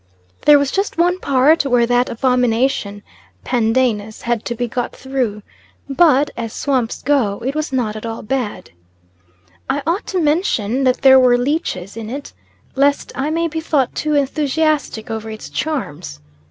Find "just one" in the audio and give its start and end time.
0.71-1.19